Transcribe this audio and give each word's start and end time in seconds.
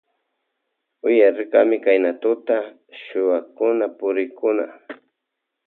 Uyarirkami 1.07 1.75
Kayna 1.85 2.11
tuta 2.21 2.57
chuwakuna 3.03 3.85
purikkuna. 3.97 4.65